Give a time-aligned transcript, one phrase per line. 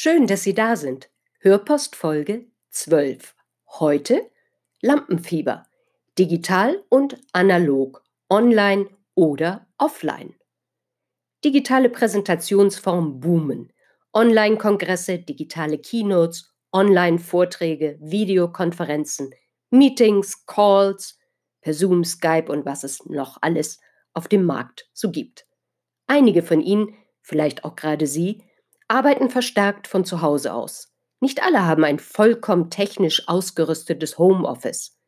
[0.00, 1.10] Schön, dass Sie da sind.
[1.40, 3.34] Hörpost Folge 12.
[3.80, 4.30] Heute
[4.80, 5.66] Lampenfieber.
[6.16, 10.36] Digital und analog, online oder offline.
[11.44, 13.72] Digitale Präsentationsformen boomen.
[14.12, 19.34] Online-Kongresse, digitale Keynotes, Online-Vorträge, Videokonferenzen,
[19.70, 21.18] Meetings, Calls,
[21.60, 23.80] per Zoom, Skype und was es noch alles
[24.12, 25.44] auf dem Markt so gibt.
[26.06, 28.44] Einige von Ihnen, vielleicht auch gerade Sie,
[28.88, 30.92] arbeiten verstärkt von zu Hause aus.
[31.20, 34.98] Nicht alle haben ein vollkommen technisch ausgerüstetes Homeoffice.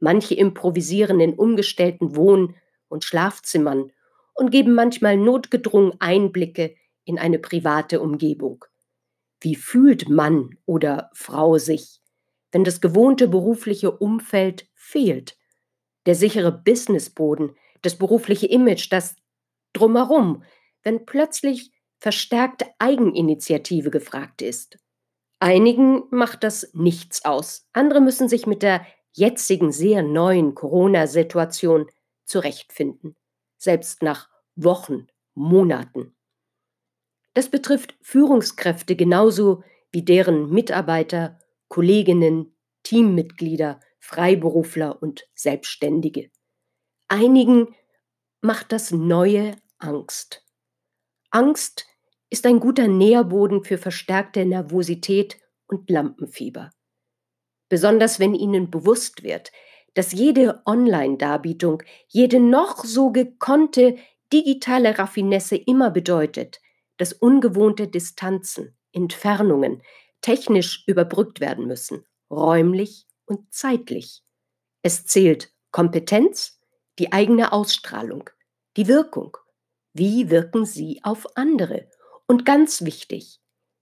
[0.00, 2.56] Manche improvisieren in umgestellten Wohn-
[2.88, 3.92] und Schlafzimmern
[4.34, 8.64] und geben manchmal notgedrungen Einblicke in eine private Umgebung.
[9.40, 12.00] Wie fühlt Mann oder Frau sich,
[12.50, 15.36] wenn das gewohnte berufliche Umfeld fehlt?
[16.06, 19.16] Der sichere Businessboden, das berufliche Image, das
[19.72, 20.42] drumherum,
[20.82, 24.78] wenn plötzlich verstärkte Eigeninitiative gefragt ist.
[25.40, 27.68] Einigen macht das nichts aus.
[27.72, 31.86] Andere müssen sich mit der jetzigen sehr neuen Corona-Situation
[32.24, 33.16] zurechtfinden,
[33.56, 36.14] selbst nach Wochen, Monaten.
[37.34, 41.38] Das betrifft Führungskräfte genauso wie deren Mitarbeiter,
[41.68, 46.30] Kolleginnen, Teammitglieder, Freiberufler und Selbstständige.
[47.08, 47.74] Einigen
[48.40, 50.44] macht das Neue Angst.
[51.30, 51.86] Angst
[52.30, 56.70] ist ein guter Nährboden für verstärkte Nervosität und Lampenfieber.
[57.68, 59.52] Besonders wenn Ihnen bewusst wird,
[59.94, 63.96] dass jede Online-Darbietung, jede noch so gekonnte
[64.32, 66.60] digitale Raffinesse immer bedeutet,
[66.98, 69.82] dass ungewohnte Distanzen, Entfernungen
[70.20, 74.22] technisch überbrückt werden müssen, räumlich und zeitlich.
[74.82, 76.60] Es zählt Kompetenz,
[76.98, 78.30] die eigene Ausstrahlung,
[78.76, 79.36] die Wirkung.
[79.92, 81.88] Wie wirken Sie auf andere
[82.28, 83.40] und ganz wichtig,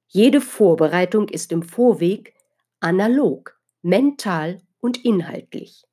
[0.08, 2.34] jede Vorbereitung ist im Vorweg
[2.80, 5.84] analog, mental und inhaltlich.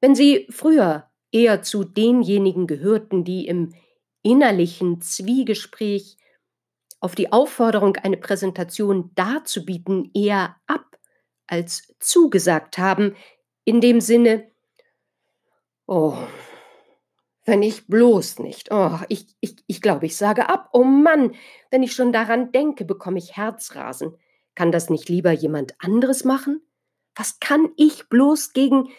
[0.00, 3.74] Wenn Sie früher eher zu denjenigen gehörten, die im
[4.22, 6.16] innerlichen Zwiegespräch
[7.00, 10.98] auf die Aufforderung, eine Präsentation darzubieten, eher ab
[11.46, 13.16] als zugesagt haben,
[13.64, 14.50] in dem Sinne,
[15.86, 16.16] oh,
[17.44, 18.68] wenn ich bloß nicht.
[18.70, 20.68] Oh, ich, ich, ich glaube, ich sage ab.
[20.72, 21.34] Oh Mann,
[21.70, 24.16] wenn ich schon daran denke, bekomme ich Herzrasen.
[24.54, 26.60] Kann das nicht lieber jemand anderes machen?
[27.14, 28.90] Was kann ich bloß gegen,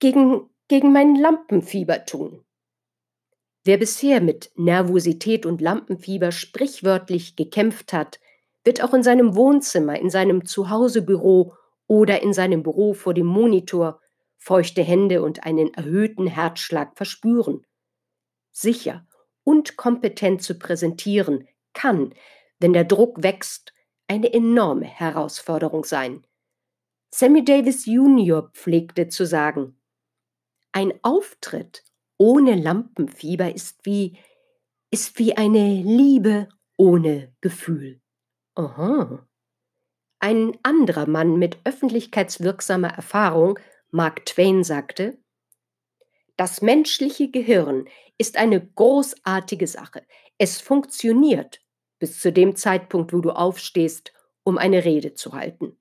[0.00, 2.44] gegen, gegen mein Lampenfieber tun?
[3.64, 8.18] Wer bisher mit Nervosität und Lampenfieber sprichwörtlich gekämpft hat,
[8.64, 11.54] wird auch in seinem Wohnzimmer, in seinem Zuhausebüro
[11.86, 14.00] oder in seinem Büro vor dem Monitor
[14.38, 17.66] feuchte Hände und einen erhöhten Herzschlag verspüren
[18.58, 19.06] sicher
[19.44, 22.14] und kompetent zu präsentieren, kann,
[22.58, 23.72] wenn der Druck wächst,
[24.08, 26.26] eine enorme Herausforderung sein.
[27.14, 28.50] Sammy Davis Jr.
[28.52, 29.78] pflegte zu sagen,
[30.72, 31.84] ein Auftritt
[32.18, 34.18] ohne Lampenfieber ist wie,
[34.90, 38.00] ist wie eine Liebe ohne Gefühl.
[38.54, 39.26] Aha.
[40.20, 43.58] Ein anderer Mann mit öffentlichkeitswirksamer Erfahrung,
[43.90, 45.18] Mark Twain, sagte,
[46.36, 50.06] das menschliche Gehirn ist eine großartige Sache.
[50.38, 51.60] Es funktioniert
[51.98, 54.12] bis zu dem Zeitpunkt, wo du aufstehst,
[54.44, 55.78] um eine Rede zu halten.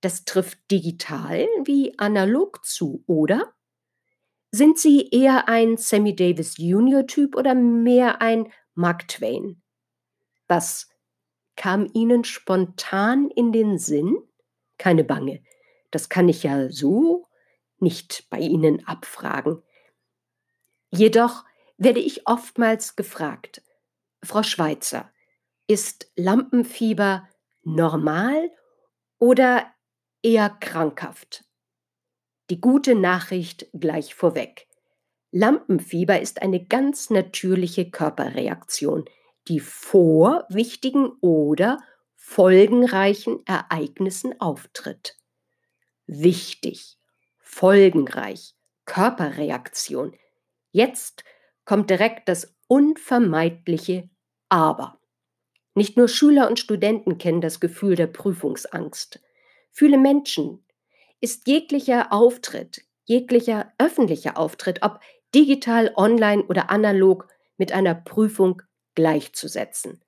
[0.00, 3.54] Das trifft digital wie analog zu, oder?
[4.50, 7.06] Sind Sie eher ein Sammy Davis Jr.
[7.06, 9.62] Typ oder mehr ein Mark Twain?
[10.48, 10.88] Was
[11.56, 14.16] kam Ihnen spontan in den Sinn?
[14.78, 15.42] Keine Bange,
[15.90, 17.25] das kann ich ja so
[17.78, 19.62] nicht bei Ihnen abfragen.
[20.90, 21.44] Jedoch
[21.78, 23.62] werde ich oftmals gefragt,
[24.22, 25.12] Frau Schweizer,
[25.66, 27.28] ist Lampenfieber
[27.62, 28.50] normal
[29.18, 29.66] oder
[30.22, 31.44] eher krankhaft?
[32.50, 34.68] Die gute Nachricht gleich vorweg.
[35.32, 39.04] Lampenfieber ist eine ganz natürliche Körperreaktion,
[39.48, 41.78] die vor wichtigen oder
[42.14, 45.16] folgenreichen Ereignissen auftritt.
[46.06, 46.95] Wichtig,
[47.56, 48.54] folgenreich,
[48.84, 50.14] Körperreaktion,
[50.76, 51.24] Jetzt
[51.64, 54.10] kommt direkt das unvermeidliche
[54.50, 55.00] Aber.
[55.74, 59.20] Nicht nur Schüler und Studenten kennen das Gefühl der Prüfungsangst.
[59.70, 60.66] Viele Menschen
[61.22, 65.00] ist jeglicher Auftritt, jeglicher öffentlicher Auftritt, ob
[65.34, 67.26] digital, online oder analog,
[67.56, 68.60] mit einer Prüfung
[68.94, 70.02] gleichzusetzen.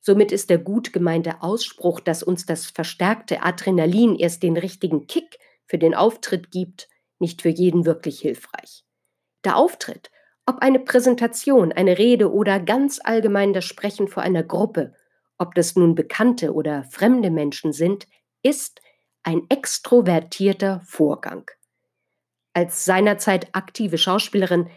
[0.00, 5.38] Somit ist der gut gemeinte Ausspruch, dass uns das verstärkte Adrenalin erst den richtigen Kick
[5.66, 6.88] für den Auftritt gibt,
[7.18, 8.84] nicht für jeden wirklich hilfreich.
[9.44, 10.10] Der Auftritt,
[10.46, 14.94] ob eine Präsentation, eine Rede oder ganz allgemein das Sprechen vor einer Gruppe,
[15.38, 18.06] ob das nun bekannte oder fremde Menschen sind,
[18.42, 18.80] ist
[19.22, 21.50] ein extrovertierter Vorgang.
[22.52, 24.68] Als seinerzeit aktive Schauspielerin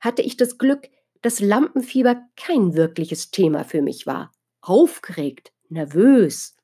[0.00, 0.88] hatte ich das Glück,
[1.22, 6.56] dass Lampenfieber kein wirkliches Thema für mich war aufgeregt, nervös.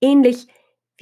[0.00, 0.46] Ähnlich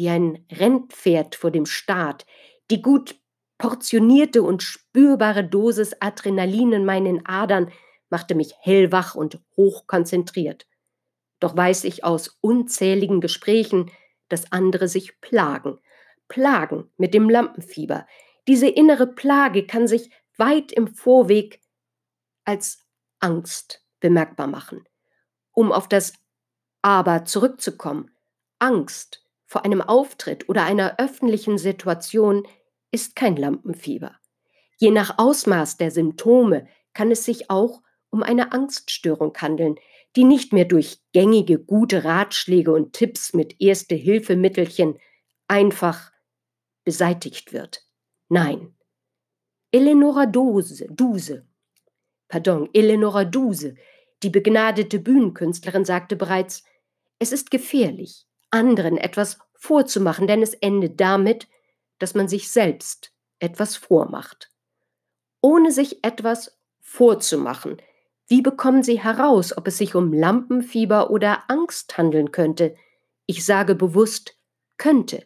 [0.01, 2.25] wie ein Rennpferd vor dem Start,
[2.71, 3.21] die gut
[3.59, 7.71] portionierte und spürbare Dosis Adrenalin in meinen Adern
[8.09, 10.67] machte mich hellwach und hochkonzentriert.
[11.39, 13.91] Doch weiß ich aus unzähligen Gesprächen,
[14.31, 15.79] dass andere sich plagen,
[16.29, 18.07] plagen mit dem Lampenfieber.
[18.49, 21.61] Diese innere Plage kann sich weit im Vorweg
[22.47, 22.87] als
[23.19, 24.89] Angst bemerkbar machen.
[25.53, 26.15] Um auf das
[26.81, 28.11] Aber zurückzukommen,
[28.59, 29.21] Angst
[29.51, 32.47] vor einem Auftritt oder einer öffentlichen Situation
[32.93, 34.15] ist kein Lampenfieber.
[34.79, 39.75] Je nach Ausmaß der Symptome kann es sich auch um eine Angststörung handeln,
[40.15, 45.01] die nicht mehr durch gängige gute Ratschläge und Tipps mit Erste-Hilfe-Mittelchen
[45.49, 46.13] einfach
[46.85, 47.85] beseitigt wird.
[48.29, 48.77] Nein.
[49.73, 51.45] Eleonora Duse, Duse,
[52.29, 53.75] pardon, Eleonora Duse,
[54.23, 56.63] die begnadete Bühnenkünstlerin, sagte bereits,
[57.19, 61.49] es ist gefährlich, anderen etwas vorzumachen, denn es endet damit,
[61.99, 64.51] dass man sich selbst etwas vormacht.
[65.41, 67.81] Ohne sich etwas vorzumachen,
[68.27, 72.77] wie bekommen Sie heraus, ob es sich um Lampenfieber oder Angst handeln könnte?
[73.27, 74.37] Ich sage bewusst
[74.77, 75.25] könnte.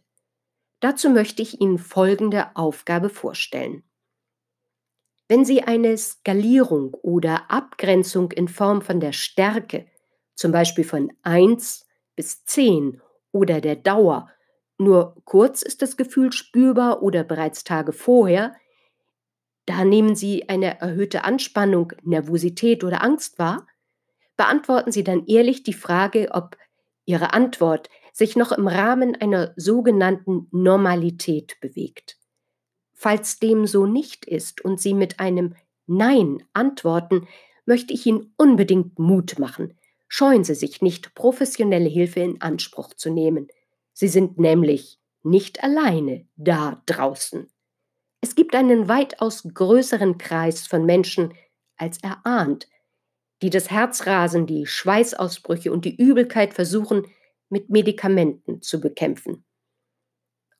[0.81, 3.83] Dazu möchte ich Ihnen folgende Aufgabe vorstellen.
[5.29, 9.87] Wenn Sie eine Skalierung oder Abgrenzung in Form von der Stärke,
[10.35, 11.87] zum Beispiel von 1
[12.17, 13.01] bis 10
[13.35, 14.31] oder der Dauer,
[14.79, 18.55] nur kurz ist das Gefühl spürbar oder bereits Tage vorher,
[19.67, 23.67] da nehmen Sie eine erhöhte Anspannung, Nervosität oder Angst wahr,
[24.37, 26.57] beantworten Sie dann ehrlich die Frage, ob
[27.07, 32.19] Ihre Antwort sich noch im Rahmen einer sogenannten Normalität bewegt.
[32.93, 37.27] Falls dem so nicht ist und Sie mit einem Nein antworten,
[37.67, 39.77] möchte ich Ihnen unbedingt Mut machen.
[40.17, 43.49] Scheuen Sie sich nicht, professionelle Hilfe in Anspruch zu nehmen.
[43.95, 47.51] Sie sind nämlich nicht alleine da draußen.
[48.21, 51.35] Es gibt einen weitaus größeren Kreis von Menschen,
[51.77, 52.69] als er ahnt,
[53.43, 57.09] die das Herzrasen, die Schweißausbrüche und die Übelkeit versuchen,
[57.49, 59.45] mit Medikamenten zu bekämpfen.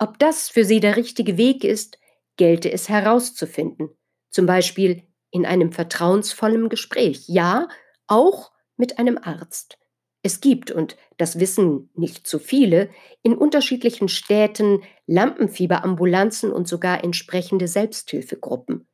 [0.01, 2.01] Ob das für sie der richtige Weg ist,
[2.37, 3.91] gelte es herauszufinden,
[4.31, 7.69] zum Beispiel in einem vertrauensvollen Gespräch, ja,
[8.09, 9.79] auch mit einem Arzt.
[10.23, 12.91] Es gibt, und das wissen nicht zu viele,
[13.23, 18.89] in unterschiedlichen Städten Lampenfieberambulanzen und sogar entsprechende Selbsthilfegruppen.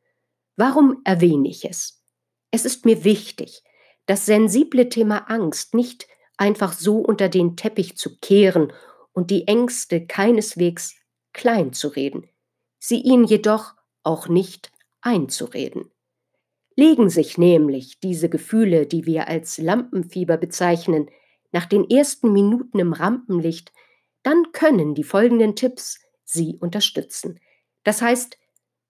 [0.57, 2.05] Warum erwähne ich es?
[2.51, 3.63] Es ist mir wichtig,
[4.07, 8.73] das sensible Thema Angst nicht einfach so unter den Teppich zu kehren
[9.13, 10.97] und die Ängste keineswegs
[11.33, 12.29] klein zu reden
[12.81, 14.73] sie ihnen jedoch auch nicht
[15.03, 15.93] einzureden.
[16.77, 21.11] Legen sich nämlich diese Gefühle, die wir als Lampenfieber bezeichnen,
[21.53, 23.73] nach den ersten Minuten im Rampenlicht,
[24.23, 27.41] dann können die folgenden Tipps Sie unterstützen.
[27.83, 28.39] Das heißt,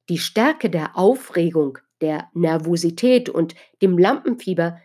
[0.08, 4.78] die Stärke der Aufregung, der Nervosität und dem Lampenfieber,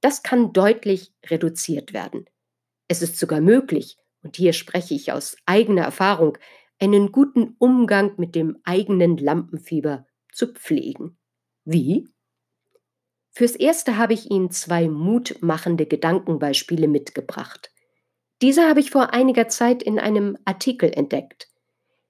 [0.00, 2.24] das kann deutlich reduziert werden.
[2.88, 6.36] Es ist sogar möglich, und hier spreche ich aus eigener Erfahrung,
[6.80, 11.18] einen guten Umgang mit dem eigenen Lampenfieber zu pflegen.
[11.64, 12.08] Wie?
[13.30, 17.70] Fürs Erste habe ich Ihnen zwei mutmachende Gedankenbeispiele mitgebracht.
[18.42, 21.48] Diese habe ich vor einiger Zeit in einem Artikel entdeckt.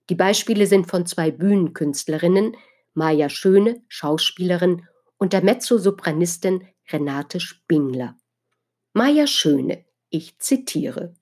[0.08, 2.56] Die Beispiele sind von zwei Bühnenkünstlerinnen,
[2.94, 4.86] Maja Schöne, Schauspielerin,
[5.18, 8.16] und der Mezzosopranistin Renate Spingler.
[8.92, 11.14] Maja Schöne, ich zitiere.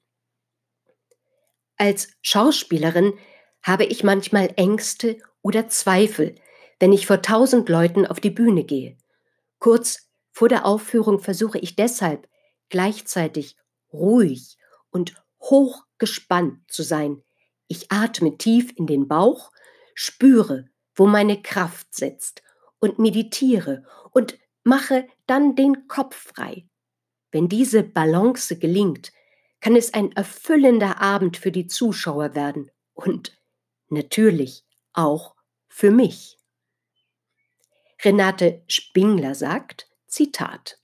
[1.76, 3.14] Als Schauspielerin
[3.62, 6.36] habe ich manchmal Ängste oder Zweifel,
[6.80, 8.96] wenn ich vor tausend Leuten auf die Bühne gehe.
[9.58, 12.28] Kurz vor der Aufführung versuche ich deshalb
[12.68, 13.56] gleichzeitig
[13.92, 14.56] ruhig
[14.90, 17.22] und hochgespannt zu sein.
[17.66, 19.50] Ich atme tief in den Bauch,
[19.94, 22.42] spüre, wo meine Kraft sitzt
[22.78, 26.68] und meditiere und mache dann den Kopf frei.
[27.30, 29.12] Wenn diese Balance gelingt,
[29.60, 33.36] kann es ein erfüllender Abend für die Zuschauer werden und
[33.88, 35.34] natürlich auch
[35.68, 36.37] für mich.
[38.04, 40.78] Renate Spingler sagt, Zitat,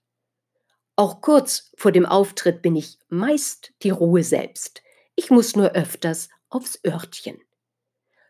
[0.96, 4.82] Auch kurz vor dem Auftritt bin ich meist die Ruhe selbst.
[5.14, 7.40] Ich muss nur öfters aufs Örtchen.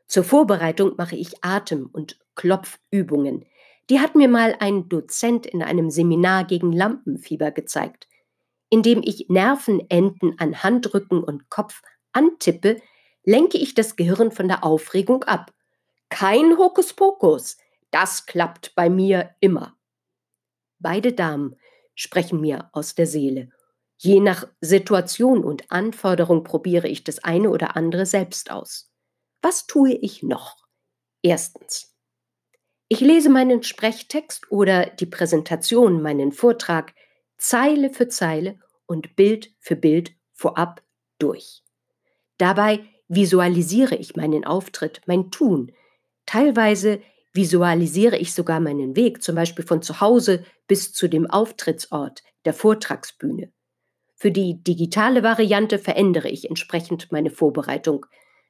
[0.07, 3.47] Zur Vorbereitung mache ich Atem- und Klopfübungen.
[3.89, 8.07] Die hat mir mal ein Dozent in einem Seminar gegen Lampenfieber gezeigt.
[8.69, 11.81] Indem ich Nervenenden an Handrücken und Kopf
[12.13, 12.83] antippe,
[13.25, 15.53] lenke ich das Gehirn von der Aufregung ab.
[16.11, 17.57] Kein Hokuspokus,
[17.95, 19.77] das klappt bei mir immer.
[20.81, 21.55] Beide Damen
[21.95, 23.51] sprechen mir aus der Seele.
[23.99, 28.93] Je nach Situation und Anforderung probiere ich das eine oder andere selbst aus.
[29.43, 30.67] Was tue ich noch?
[31.23, 31.95] Erstens.
[32.89, 36.95] Ich lese meinen Sprechtext oder die Präsentation, meinen Vortrag
[37.39, 40.83] Zeile für Zeile und Bild für Bild vorab
[41.21, 41.63] durch.
[42.39, 45.71] Dabei visualisiere ich meinen Auftritt, mein Tun.
[46.27, 47.01] Teilweise
[47.35, 52.55] visualisiere ich sogar meinen Weg, zum Beispiel von zu Hause bis zu dem Auftrittsort, der
[52.55, 53.53] Vortragsbühne.
[54.15, 58.07] Für die digitale Variante verändere ich entsprechend meine Vorbereitung,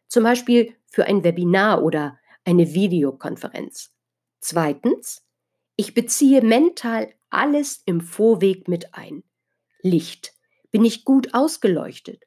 [0.06, 3.90] zum Beispiel für ein Webinar oder eine Videokonferenz.
[4.40, 5.26] Zweitens,
[5.76, 9.24] ich beziehe mental alles im Vorweg mit ein.
[9.80, 10.34] Licht,
[10.70, 12.22] bin ich gut ausgeleuchtet?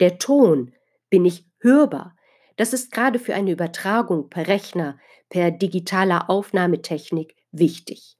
[0.00, 0.74] Der Ton,
[1.08, 2.16] bin ich hörbar?
[2.56, 4.98] Das ist gerade für eine Übertragung per Rechner,
[5.32, 8.18] per digitaler Aufnahmetechnik wichtig.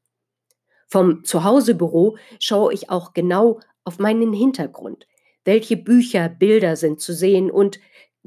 [0.88, 5.06] Vom Zuhausebüro schaue ich auch genau auf meinen Hintergrund.
[5.44, 7.80] Welche Bücher, Bilder sind zu sehen und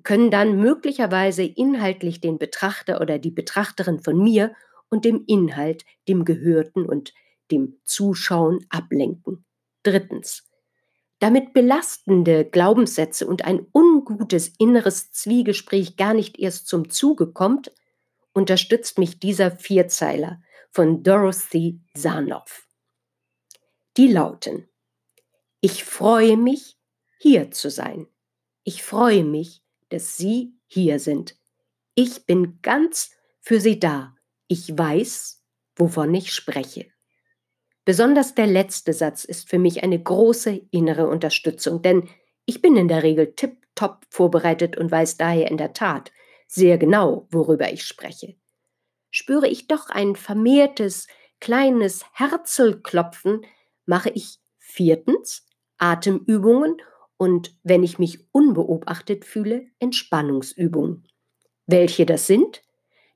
[0.04, 4.54] können dann möglicherweise inhaltlich den Betrachter oder die Betrachterin von mir
[4.90, 7.12] und dem Inhalt, dem Gehörten und
[7.52, 9.46] dem Zuschauen ablenken.
[9.82, 10.48] Drittens.
[11.18, 17.72] Damit belastende Glaubenssätze und ein ungutes inneres Zwiegespräch gar nicht erst zum Zuge kommt,
[18.36, 22.68] unterstützt mich dieser Vierzeiler von Dorothy Sarnoff.
[23.98, 24.70] Die lauten
[25.62, 26.78] Ich freue mich,
[27.18, 28.08] hier zu sein.
[28.64, 31.38] Ich freue mich, dass Sie hier sind.
[31.96, 34.16] Ich bin ganz für Sie da.
[34.48, 35.42] Ich weiß,
[35.78, 36.88] wovon ich spreche.
[37.86, 42.10] Besonders der letzte Satz ist für mich eine große innere Unterstützung, denn
[42.46, 46.12] ich bin in der Regel tipptopp vorbereitet und weiß daher in der Tat
[46.48, 48.36] sehr genau, worüber ich spreche.
[49.12, 51.08] Spüre ich doch ein vermehrtes,
[51.40, 53.46] kleines Herzelklopfen,
[53.86, 55.46] mache ich viertens
[55.78, 56.78] Atemübungen
[57.18, 61.08] und wenn ich mich unbeobachtet fühle, Entspannungsübungen.
[61.66, 62.62] Welche das sind?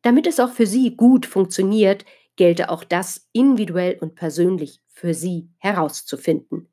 [0.02, 2.06] Damit es auch für Sie gut funktioniert,
[2.36, 6.70] gelte auch das individuell und persönlich für Sie herauszufinden.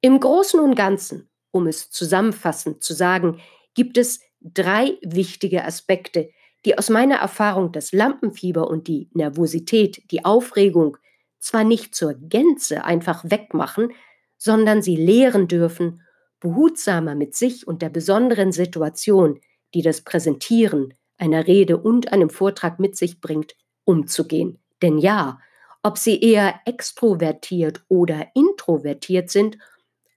[0.00, 3.40] Im Großen und Ganzen, um es zusammenfassend zu sagen,
[3.74, 6.30] gibt es drei wichtige Aspekte,
[6.64, 10.96] die aus meiner Erfahrung das Lampenfieber und die Nervosität, die Aufregung
[11.38, 13.92] zwar nicht zur Gänze einfach wegmachen,
[14.36, 16.02] sondern sie lehren dürfen
[16.40, 19.40] behutsamer mit sich und der besonderen Situation,
[19.74, 24.60] die das Präsentieren einer Rede und einem Vortrag mit sich bringt, umzugehen.
[24.82, 25.38] Denn ja,
[25.82, 29.56] ob sie eher extrovertiert oder introvertiert sind,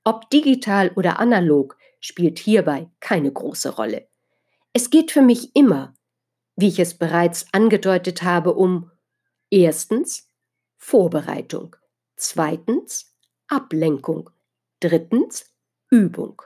[0.03, 4.08] ob digital oder analog, spielt hierbei keine große Rolle.
[4.73, 5.95] Es geht für mich immer,
[6.55, 8.91] wie ich es bereits angedeutet habe, um
[9.49, 10.29] erstens
[10.77, 11.75] Vorbereitung,
[12.15, 13.15] zweitens
[13.47, 14.29] Ablenkung,
[14.79, 15.51] drittens
[15.89, 16.41] Übung.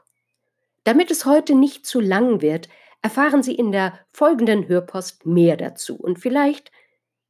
[0.85, 2.69] Damit es heute nicht zu lang wird,
[3.01, 6.71] erfahren Sie in der folgenden Hörpost mehr dazu und vielleicht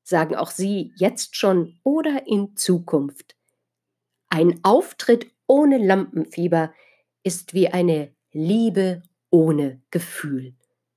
[0.03, 3.35] sagen auch Sie jetzt schon oder in Zukunft.
[4.29, 6.73] Ein Auftritt ohne Lampenfieber
[7.23, 10.53] ist wie eine Liebe ohne Gefühl.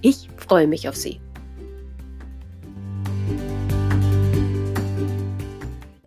[0.00, 1.20] Ich freue mich auf Sie.